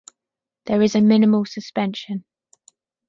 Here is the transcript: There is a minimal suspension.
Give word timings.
There 0.65 0.81
is 0.81 0.95
a 0.95 1.01
minimal 1.01 1.45
suspension. 1.45 2.25